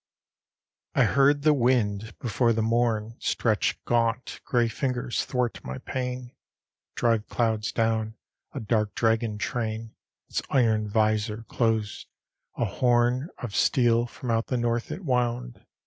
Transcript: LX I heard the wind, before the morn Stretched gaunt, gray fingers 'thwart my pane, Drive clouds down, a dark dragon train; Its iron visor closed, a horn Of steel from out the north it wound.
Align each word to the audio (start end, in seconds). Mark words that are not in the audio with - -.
LX 0.95 0.99
I 1.01 1.05
heard 1.05 1.41
the 1.43 1.53
wind, 1.53 2.17
before 2.17 2.53
the 2.53 2.63
morn 2.63 3.17
Stretched 3.19 3.85
gaunt, 3.85 4.41
gray 4.43 4.67
fingers 4.67 5.23
'thwart 5.23 5.63
my 5.63 5.77
pane, 5.77 6.31
Drive 6.95 7.27
clouds 7.27 7.71
down, 7.71 8.15
a 8.51 8.59
dark 8.59 8.95
dragon 8.95 9.37
train; 9.37 9.93
Its 10.27 10.41
iron 10.49 10.89
visor 10.89 11.43
closed, 11.47 12.07
a 12.57 12.65
horn 12.65 13.29
Of 13.43 13.55
steel 13.55 14.07
from 14.07 14.31
out 14.31 14.47
the 14.47 14.57
north 14.57 14.89
it 14.91 15.05
wound. 15.05 15.63